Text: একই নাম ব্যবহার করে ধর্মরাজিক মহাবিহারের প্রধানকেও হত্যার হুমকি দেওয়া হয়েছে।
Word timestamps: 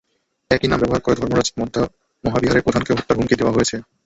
একই 0.51 0.67
নাম 0.67 0.79
ব্যবহার 0.81 1.03
করে 1.03 1.19
ধর্মরাজিক 1.19 1.55
মহাবিহারের 2.23 2.65
প্রধানকেও 2.65 2.97
হত্যার 2.97 3.17
হুমকি 3.17 3.35
দেওয়া 3.37 3.55
হয়েছে। 3.55 3.75